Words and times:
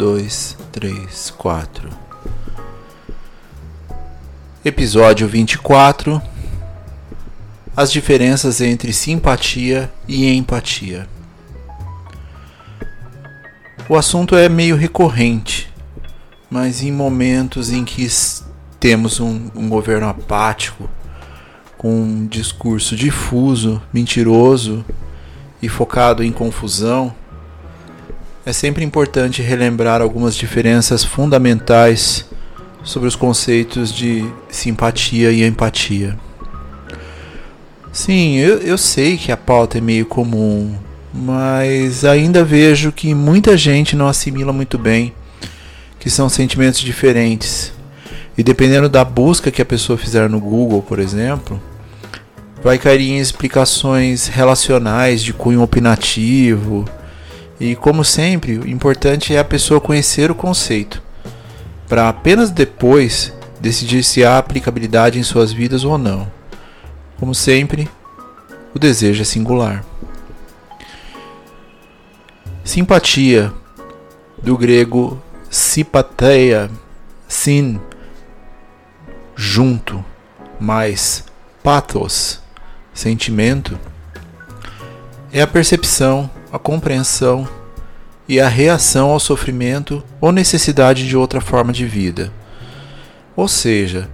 Dois, 0.00 0.56
três, 0.72 1.30
quatro. 1.36 1.90
Episódio 4.64 5.28
24 5.28 6.22
As 7.76 7.92
diferenças 7.92 8.62
entre 8.62 8.94
simpatia 8.94 9.92
e 10.08 10.26
empatia. 10.34 11.06
O 13.90 13.94
assunto 13.94 14.34
é 14.34 14.48
meio 14.48 14.74
recorrente, 14.74 15.70
mas 16.48 16.82
em 16.82 16.90
momentos 16.90 17.70
em 17.70 17.84
que 17.84 18.08
temos 18.80 19.20
um, 19.20 19.50
um 19.54 19.68
governo 19.68 20.08
apático, 20.08 20.88
com 21.76 21.94
um 21.94 22.26
discurso 22.26 22.96
difuso, 22.96 23.82
mentiroso 23.92 24.82
e 25.60 25.68
focado 25.68 26.24
em 26.24 26.32
confusão, 26.32 27.14
é 28.44 28.52
sempre 28.52 28.84
importante 28.84 29.42
relembrar 29.42 30.00
algumas 30.00 30.34
diferenças 30.34 31.04
fundamentais 31.04 32.24
sobre 32.82 33.08
os 33.08 33.14
conceitos 33.14 33.92
de 33.92 34.24
simpatia 34.48 35.30
e 35.30 35.44
empatia. 35.44 36.18
Sim, 37.92 38.36
eu, 38.36 38.58
eu 38.58 38.78
sei 38.78 39.16
que 39.16 39.32
a 39.32 39.36
pauta 39.36 39.78
é 39.78 39.80
meio 39.80 40.06
comum, 40.06 40.74
mas 41.12 42.04
ainda 42.04 42.44
vejo 42.44 42.92
que 42.92 43.14
muita 43.14 43.56
gente 43.56 43.96
não 43.96 44.08
assimila 44.08 44.52
muito 44.52 44.78
bem 44.78 45.12
que 45.98 46.08
são 46.08 46.28
sentimentos 46.28 46.80
diferentes. 46.80 47.72
E 48.38 48.42
dependendo 48.42 48.88
da 48.88 49.04
busca 49.04 49.50
que 49.50 49.60
a 49.60 49.66
pessoa 49.66 49.98
fizer 49.98 50.30
no 50.30 50.40
Google, 50.40 50.80
por 50.80 50.98
exemplo, 50.98 51.60
vai 52.62 52.78
cair 52.78 53.10
em 53.10 53.18
explicações 53.18 54.28
relacionais 54.28 55.22
de 55.22 55.34
cunho 55.34 55.60
opinativo. 55.60 56.88
E 57.60 57.76
como 57.76 58.02
sempre, 58.04 58.58
o 58.58 58.66
importante 58.66 59.34
é 59.34 59.38
a 59.38 59.44
pessoa 59.44 59.80
conhecer 59.80 60.30
o 60.30 60.34
conceito 60.34 61.02
para 61.86 62.08
apenas 62.08 62.50
depois 62.50 63.32
decidir 63.60 64.02
se 64.02 64.24
há 64.24 64.38
aplicabilidade 64.38 65.18
em 65.18 65.22
suas 65.22 65.52
vidas 65.52 65.84
ou 65.84 65.98
não. 65.98 66.30
Como 67.18 67.34
sempre, 67.34 67.88
o 68.74 68.78
desejo 68.78 69.20
é 69.20 69.24
singular. 69.24 69.84
Simpatia, 72.64 73.52
do 74.42 74.56
grego 74.56 75.20
simpatheia, 75.50 76.70
sin, 77.26 77.80
junto, 79.34 80.02
mais 80.60 81.24
pathos, 81.62 82.40
sentimento, 82.94 83.76
é 85.32 85.42
a 85.42 85.46
percepção, 85.46 86.30
a 86.52 86.58
compreensão 86.58 87.48
e 88.30 88.40
a 88.40 88.46
reação 88.46 89.10
ao 89.10 89.18
sofrimento 89.18 90.04
ou 90.20 90.30
necessidade 90.30 91.08
de 91.08 91.16
outra 91.16 91.40
forma 91.40 91.72
de 91.72 91.84
vida. 91.84 92.32
Ou 93.34 93.48
seja, 93.48 94.08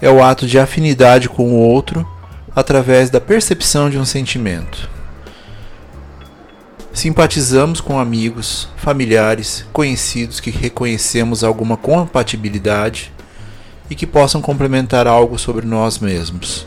é 0.00 0.08
o 0.08 0.24
ato 0.24 0.46
de 0.46 0.58
afinidade 0.58 1.28
com 1.28 1.50
o 1.50 1.58
outro 1.58 2.08
através 2.56 3.10
da 3.10 3.20
percepção 3.20 3.90
de 3.90 3.98
um 3.98 4.04
sentimento. 4.06 4.88
Simpatizamos 6.90 7.82
com 7.82 7.98
amigos, 7.98 8.66
familiares, 8.78 9.66
conhecidos 9.74 10.40
que 10.40 10.48
reconhecemos 10.48 11.44
alguma 11.44 11.76
compatibilidade 11.76 13.12
e 13.90 13.94
que 13.94 14.06
possam 14.06 14.40
complementar 14.40 15.06
algo 15.06 15.38
sobre 15.38 15.66
nós 15.66 15.98
mesmos. 15.98 16.66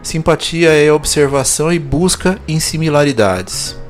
Simpatia 0.00 0.70
é 0.70 0.92
observação 0.92 1.72
e 1.72 1.78
busca 1.80 2.38
em 2.46 2.60
similaridades 2.60 3.80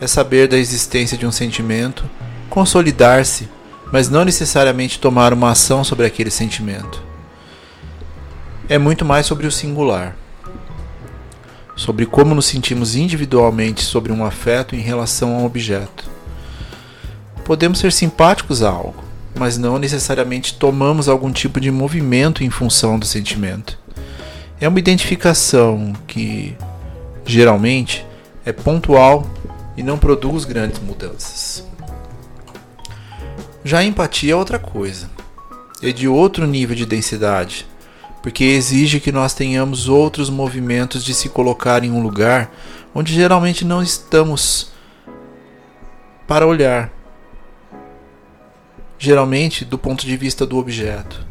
é 0.00 0.06
saber 0.06 0.48
da 0.48 0.58
existência 0.58 1.16
de 1.16 1.26
um 1.26 1.32
sentimento, 1.32 2.04
consolidar-se, 2.50 3.48
mas 3.92 4.08
não 4.08 4.24
necessariamente 4.24 4.98
tomar 4.98 5.32
uma 5.32 5.50
ação 5.50 5.84
sobre 5.84 6.06
aquele 6.06 6.30
sentimento. 6.30 7.02
É 8.68 8.78
muito 8.78 9.04
mais 9.04 9.26
sobre 9.26 9.46
o 9.46 9.52
singular, 9.52 10.16
sobre 11.76 12.04
como 12.04 12.34
nos 12.34 12.46
sentimos 12.46 12.96
individualmente 12.96 13.82
sobre 13.82 14.12
um 14.12 14.24
afeto 14.24 14.74
em 14.74 14.80
relação 14.80 15.34
a 15.34 15.38
um 15.38 15.44
objeto. 15.44 16.04
Podemos 17.44 17.78
ser 17.78 17.92
simpáticos 17.92 18.62
a 18.62 18.70
algo, 18.70 19.04
mas 19.38 19.56
não 19.56 19.78
necessariamente 19.78 20.54
tomamos 20.54 21.08
algum 21.08 21.30
tipo 21.30 21.60
de 21.60 21.70
movimento 21.70 22.42
em 22.42 22.50
função 22.50 22.98
do 22.98 23.06
sentimento. 23.06 23.78
É 24.60 24.66
uma 24.66 24.78
identificação 24.78 25.92
que, 26.06 26.56
geralmente, 27.24 28.04
é 28.44 28.52
pontual 28.52 29.26
e 29.76 29.82
não 29.82 29.98
produz 29.98 30.44
grandes 30.44 30.80
mudanças. 30.80 31.66
Já 33.64 33.78
a 33.78 33.84
empatia 33.84 34.32
é 34.32 34.36
outra 34.36 34.58
coisa. 34.58 35.10
É 35.82 35.92
de 35.92 36.08
outro 36.08 36.46
nível 36.46 36.74
de 36.74 36.86
densidade, 36.86 37.66
porque 38.22 38.44
exige 38.44 39.00
que 39.00 39.12
nós 39.12 39.34
tenhamos 39.34 39.88
outros 39.88 40.30
movimentos 40.30 41.04
de 41.04 41.12
se 41.12 41.28
colocar 41.28 41.84
em 41.84 41.90
um 41.90 42.02
lugar 42.02 42.50
onde 42.94 43.12
geralmente 43.12 43.64
não 43.64 43.82
estamos 43.82 44.70
para 46.26 46.46
olhar. 46.46 46.90
Geralmente 48.98 49.64
do 49.64 49.76
ponto 49.76 50.06
de 50.06 50.16
vista 50.16 50.46
do 50.46 50.56
objeto. 50.56 51.26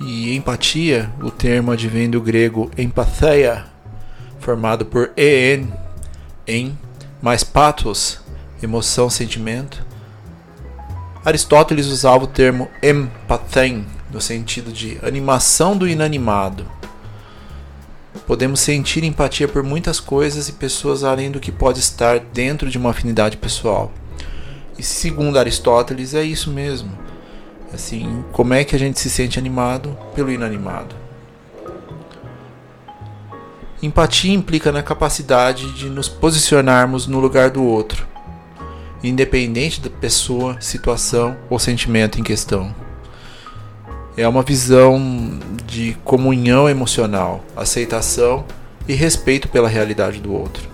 E 0.00 0.34
empatia, 0.34 1.10
o 1.22 1.30
termo 1.30 1.70
advém 1.70 2.10
do 2.10 2.20
grego 2.20 2.70
empatheia, 2.76 3.66
formado 4.40 4.84
por 4.84 5.12
en 5.16 5.85
em, 6.46 6.76
mais 7.20 7.42
pathos, 7.42 8.20
emoção, 8.62 9.10
sentimento. 9.10 9.84
Aristóteles 11.24 11.86
usava 11.86 12.24
o 12.24 12.28
termo 12.28 12.68
empathém, 12.82 13.86
no 14.12 14.20
sentido 14.20 14.72
de 14.72 14.98
animação 15.02 15.76
do 15.76 15.88
inanimado. 15.88 16.66
Podemos 18.26 18.60
sentir 18.60 19.04
empatia 19.04 19.46
por 19.46 19.62
muitas 19.62 20.00
coisas 20.00 20.48
e 20.48 20.52
pessoas 20.52 21.04
além 21.04 21.30
do 21.30 21.40
que 21.40 21.52
pode 21.52 21.80
estar 21.80 22.18
dentro 22.18 22.70
de 22.70 22.78
uma 22.78 22.90
afinidade 22.90 23.36
pessoal. 23.36 23.92
E 24.78 24.82
segundo 24.82 25.38
Aristóteles, 25.38 26.14
é 26.14 26.22
isso 26.22 26.50
mesmo. 26.50 26.90
Assim, 27.72 28.24
como 28.32 28.54
é 28.54 28.64
que 28.64 28.74
a 28.74 28.78
gente 28.78 28.98
se 28.98 29.10
sente 29.10 29.38
animado 29.38 29.96
pelo 30.14 30.30
inanimado? 30.30 31.05
Empatia 33.82 34.32
implica 34.32 34.72
na 34.72 34.82
capacidade 34.82 35.70
de 35.72 35.90
nos 35.90 36.08
posicionarmos 36.08 37.06
no 37.06 37.20
lugar 37.20 37.50
do 37.50 37.62
outro, 37.62 38.06
independente 39.04 39.82
da 39.82 39.90
pessoa, 39.90 40.56
situação 40.60 41.36
ou 41.50 41.58
sentimento 41.58 42.18
em 42.18 42.22
questão. 42.22 42.74
É 44.16 44.26
uma 44.26 44.42
visão 44.42 45.38
de 45.66 45.94
comunhão 46.04 46.66
emocional, 46.66 47.44
aceitação 47.54 48.46
e 48.88 48.94
respeito 48.94 49.46
pela 49.46 49.68
realidade 49.68 50.20
do 50.20 50.32
outro. 50.32 50.66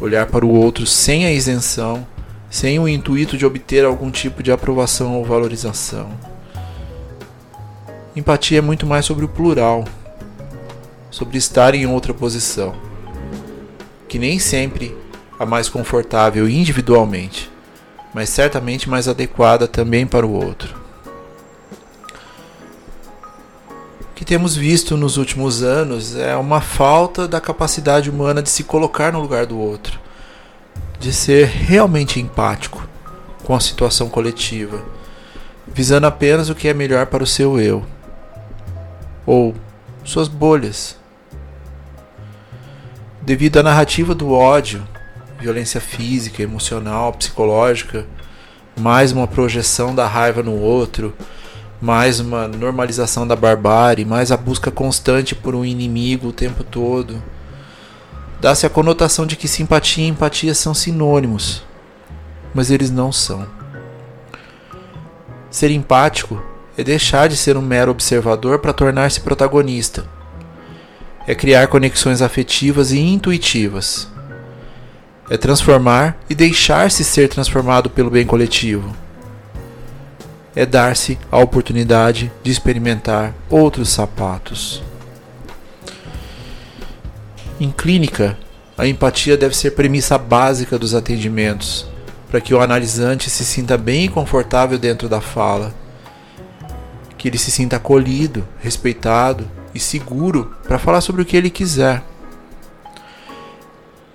Olhar 0.00 0.26
para 0.26 0.44
o 0.44 0.52
outro 0.52 0.84
sem 0.84 1.24
a 1.26 1.32
isenção, 1.32 2.04
sem 2.50 2.80
o 2.80 2.88
intuito 2.88 3.36
de 3.36 3.46
obter 3.46 3.84
algum 3.84 4.10
tipo 4.10 4.42
de 4.42 4.50
aprovação 4.50 5.16
ou 5.16 5.24
valorização. 5.24 6.08
Empatia 8.16 8.58
é 8.58 8.60
muito 8.60 8.84
mais 8.84 9.04
sobre 9.04 9.24
o 9.24 9.28
plural, 9.28 9.84
sobre 11.14 11.38
estar 11.38 11.76
em 11.76 11.86
outra 11.86 12.12
posição, 12.12 12.74
que 14.08 14.18
nem 14.18 14.40
sempre 14.40 14.98
a 15.38 15.46
mais 15.46 15.68
confortável 15.68 16.48
individualmente, 16.48 17.48
mas 18.12 18.28
certamente 18.30 18.90
mais 18.90 19.06
adequada 19.06 19.68
também 19.68 20.08
para 20.08 20.26
o 20.26 20.32
outro. 20.32 20.74
O 24.10 24.14
que 24.16 24.24
temos 24.24 24.56
visto 24.56 24.96
nos 24.96 25.16
últimos 25.16 25.62
anos 25.62 26.16
é 26.16 26.34
uma 26.34 26.60
falta 26.60 27.28
da 27.28 27.40
capacidade 27.40 28.10
humana 28.10 28.42
de 28.42 28.50
se 28.50 28.64
colocar 28.64 29.12
no 29.12 29.20
lugar 29.20 29.46
do 29.46 29.56
outro, 29.56 30.00
de 30.98 31.12
ser 31.12 31.46
realmente 31.46 32.18
empático 32.18 32.88
com 33.44 33.54
a 33.54 33.60
situação 33.60 34.08
coletiva, 34.08 34.82
visando 35.68 36.08
apenas 36.08 36.48
o 36.48 36.56
que 36.56 36.66
é 36.66 36.74
melhor 36.74 37.06
para 37.06 37.22
o 37.22 37.26
seu 37.26 37.60
eu 37.60 37.86
ou 39.24 39.54
suas 40.02 40.26
bolhas 40.26 41.03
devido 43.24 43.56
à 43.56 43.62
narrativa 43.62 44.14
do 44.14 44.32
ódio, 44.32 44.86
violência 45.40 45.80
física, 45.80 46.42
emocional, 46.42 47.12
psicológica, 47.14 48.06
mais 48.78 49.12
uma 49.12 49.26
projeção 49.26 49.94
da 49.94 50.06
raiva 50.06 50.42
no 50.42 50.54
outro, 50.60 51.14
mais 51.80 52.20
uma 52.20 52.46
normalização 52.46 53.26
da 53.26 53.34
barbárie, 53.34 54.04
mais 54.04 54.30
a 54.30 54.36
busca 54.36 54.70
constante 54.70 55.34
por 55.34 55.54
um 55.54 55.64
inimigo 55.64 56.28
o 56.28 56.32
tempo 56.32 56.62
todo. 56.62 57.22
Dá-se 58.40 58.66
a 58.66 58.70
conotação 58.70 59.26
de 59.26 59.36
que 59.36 59.48
simpatia 59.48 60.04
e 60.04 60.08
empatia 60.08 60.54
são 60.54 60.74
sinônimos, 60.74 61.62
mas 62.52 62.70
eles 62.70 62.90
não 62.90 63.10
são. 63.10 63.46
Ser 65.50 65.70
empático 65.70 66.42
é 66.76 66.84
deixar 66.84 67.28
de 67.28 67.38
ser 67.38 67.56
um 67.56 67.62
mero 67.62 67.90
observador 67.90 68.58
para 68.58 68.72
tornar-se 68.72 69.20
protagonista. 69.20 70.04
É 71.26 71.34
criar 71.34 71.68
conexões 71.68 72.20
afetivas 72.20 72.92
e 72.92 72.98
intuitivas. 72.98 74.08
É 75.30 75.38
transformar 75.38 76.18
e 76.28 76.34
deixar-se 76.34 77.02
ser 77.02 77.28
transformado 77.28 77.88
pelo 77.88 78.10
bem 78.10 78.26
coletivo. 78.26 78.94
É 80.54 80.66
dar-se 80.66 81.18
a 81.32 81.38
oportunidade 81.38 82.30
de 82.42 82.50
experimentar 82.50 83.34
outros 83.48 83.88
sapatos. 83.88 84.82
Em 87.58 87.70
clínica, 87.70 88.36
a 88.76 88.86
empatia 88.86 89.36
deve 89.36 89.56
ser 89.56 89.70
premissa 89.70 90.18
básica 90.18 90.78
dos 90.78 90.94
atendimentos, 90.94 91.86
para 92.28 92.40
que 92.40 92.52
o 92.52 92.60
analisante 92.60 93.30
se 93.30 93.46
sinta 93.46 93.78
bem 93.78 94.04
e 94.04 94.08
confortável 94.08 94.76
dentro 94.78 95.08
da 95.08 95.22
fala, 95.22 95.72
que 97.16 97.28
ele 97.28 97.38
se 97.38 97.50
sinta 97.50 97.76
acolhido, 97.76 98.46
respeitado 98.60 99.48
e 99.74 99.80
seguro 99.80 100.54
para 100.62 100.78
falar 100.78 101.00
sobre 101.00 101.22
o 101.22 101.24
que 101.24 101.36
ele 101.36 101.50
quiser. 101.50 102.02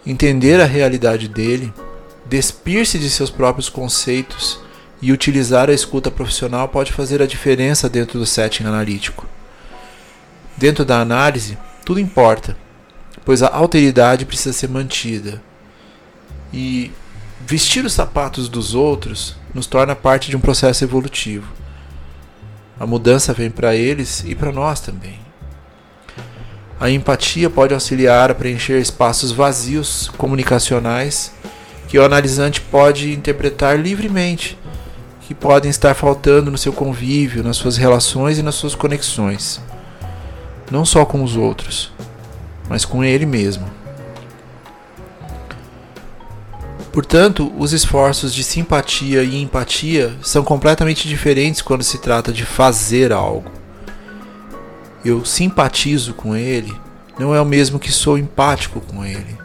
Entender 0.06 0.62
a 0.62 0.66
realidade 0.66 1.28
dele, 1.28 1.74
despir-se 2.26 2.98
de 2.98 3.10
seus 3.10 3.30
próprios 3.30 3.68
conceitos 3.68 4.60
e 5.02 5.12
utilizar 5.12 5.70
a 5.70 5.74
escuta 5.74 6.10
profissional 6.10 6.68
pode 6.68 6.94
fazer 6.94 7.22
a 7.22 7.28
diferença 7.28 7.90
dentro 7.90 8.18
do 8.18 8.26
setting 8.26 8.64
analítico. 8.64 9.26
Dentro 10.58 10.84
da 10.84 11.00
análise, 11.00 11.58
tudo 11.86 12.00
importa, 12.00 12.58
pois 13.26 13.42
a 13.42 13.48
alteridade 13.48 14.26
precisa 14.26 14.54
ser 14.54 14.70
mantida. 14.70 15.42
E 16.52 16.92
vestir 17.46 17.86
os 17.86 17.94
sapatos 17.94 18.50
dos 18.50 18.74
outros 18.74 19.36
nos 19.54 19.68
torna 19.68 19.96
parte 19.96 20.30
de 20.30 20.36
um 20.36 20.40
processo 20.40 20.84
evolutivo. 20.84 21.52
A 22.80 22.86
mudança 22.86 23.34
vem 23.34 23.50
para 23.50 23.76
eles 23.76 24.24
e 24.26 24.36
para 24.36 24.52
nós 24.52 24.80
também. 24.80 25.29
A 26.80 26.90
empatia 26.90 27.50
pode 27.50 27.74
auxiliar 27.74 28.32
a 28.32 28.34
preencher 28.34 28.80
espaços 28.80 29.34
vazios 29.34 30.10
comunicacionais 30.18 31.34
que 31.90 32.00
o 32.00 32.06
analisante 32.06 32.62
pode 32.62 33.12
interpretar 33.12 33.78
livremente, 33.78 34.58
que 35.22 35.36
podem 35.36 35.70
estar 35.70 35.94
faltando 35.94 36.50
no 36.50 36.58
seu 36.58 36.72
convívio, 36.72 37.44
nas 37.44 37.58
suas 37.58 37.76
relações 37.76 38.38
e 38.38 38.44
nas 38.44 38.56
suas 38.56 38.76
conexões, 38.76 39.60
não 40.72 40.86
só 40.86 41.04
com 41.04 41.22
os 41.22 41.36
outros, 41.36 41.92
mas 42.70 42.86
com 42.86 43.04
ele 43.04 43.26
mesmo. 43.26 43.70
Portanto, 46.94 47.52
os 47.58 47.74
esforços 47.74 48.34
de 48.34 48.44
simpatia 48.44 49.22
e 49.22 49.42
empatia 49.42 50.16
são 50.22 50.44
completamente 50.46 51.10
diferentes 51.10 51.62
quando 51.62 51.84
se 51.84 51.98
trata 51.98 52.32
de 52.32 52.46
fazer 52.46 53.12
algo 53.12 53.59
eu 55.04 55.24
simpatizo 55.24 56.14
com 56.14 56.36
ele 56.36 56.76
não 57.20 57.36
é 57.36 57.42
o 57.42 57.46
mesmo 57.46 57.80
que 57.80 57.92
sou 57.92 58.18
empático 58.18 58.80
com 58.80 59.04
ele. 59.04 59.38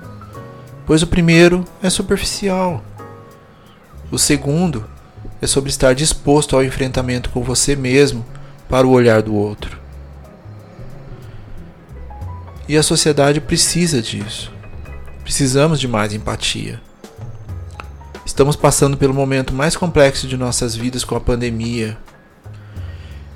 Pois 0.87 1.03
o 1.03 1.07
primeiro 1.07 1.65
é 1.83 1.91
superficial. 1.91 2.83
O 4.11 4.19
segundo 4.19 4.89
é 5.43 5.47
sobre 5.47 5.71
estar 5.71 5.95
disposto 5.95 6.55
ao 6.55 6.63
enfrentamento 6.63 7.31
com 7.31 7.43
você 7.43 7.75
mesmo 7.75 8.25
para 8.69 8.87
o 8.87 8.91
olhar 8.91 9.23
do 9.23 9.35
outro. 9.35 9.79
E 12.69 12.77
a 12.77 12.83
sociedade 12.83 13.41
precisa 13.41 14.01
disso. 14.01 14.53
Precisamos 15.23 15.81
de 15.81 15.89
mais 15.89 16.13
empatia. 16.13 16.81
Estamos 18.25 18.57
passando 18.57 18.97
pelo 18.97 19.13
momento 19.13 19.53
mais 19.53 19.77
complexo 19.77 20.27
de 20.27 20.37
nossas 20.37 20.75
vidas 20.75 21.05
com 21.05 21.15
a 21.15 21.21
pandemia, 21.21 21.99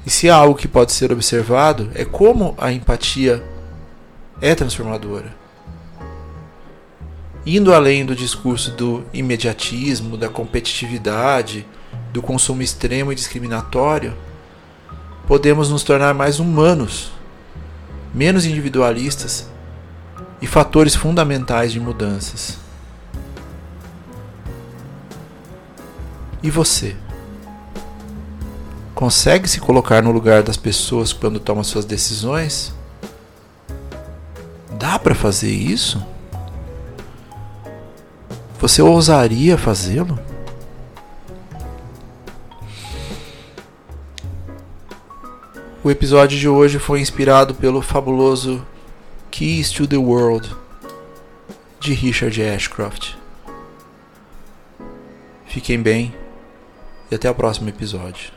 e 0.08 0.10
se 0.10 0.30
há 0.30 0.36
algo 0.36 0.58
que 0.58 0.66
pode 0.66 0.92
ser 0.92 1.12
observado, 1.12 1.90
é 1.94 2.02
como 2.02 2.54
a 2.56 2.72
empatia 2.72 3.44
é 4.40 4.54
transformadora. 4.54 5.36
Indo 7.44 7.74
além 7.74 8.06
do 8.06 8.16
discurso 8.16 8.70
do 8.70 9.04
imediatismo, 9.12 10.16
da 10.16 10.30
competitividade, 10.30 11.66
do 12.10 12.22
consumo 12.22 12.62
extremo 12.62 13.12
e 13.12 13.14
discriminatório, 13.14 14.16
podemos 15.26 15.68
nos 15.68 15.82
tornar 15.82 16.14
mais 16.14 16.40
humanos, 16.40 17.12
menos 18.14 18.46
individualistas 18.46 19.46
e 20.40 20.46
fatores 20.46 20.94
fundamentais 20.94 21.70
de 21.70 21.80
mudanças. 21.80 22.56
E 26.42 26.50
você? 26.50 26.96
Consegue 28.98 29.48
se 29.48 29.60
colocar 29.60 30.02
no 30.02 30.10
lugar 30.10 30.42
das 30.42 30.56
pessoas 30.56 31.12
quando 31.12 31.38
toma 31.38 31.62
suas 31.62 31.84
decisões? 31.84 32.74
Dá 34.72 34.98
para 34.98 35.14
fazer 35.14 35.52
isso? 35.52 36.04
Você 38.58 38.82
ousaria 38.82 39.56
fazê-lo? 39.56 40.18
O 45.84 45.88
episódio 45.88 46.36
de 46.36 46.48
hoje 46.48 46.80
foi 46.80 47.00
inspirado 47.00 47.54
pelo 47.54 47.80
fabuloso 47.80 48.66
Keys 49.30 49.70
to 49.70 49.86
the 49.86 49.96
World 49.96 50.52
de 51.78 51.94
Richard 51.94 52.42
Ashcroft. 52.42 53.14
Fiquem 55.46 55.80
bem 55.80 56.12
e 57.08 57.14
até 57.14 57.30
o 57.30 57.34
próximo 57.36 57.68
episódio. 57.68 58.36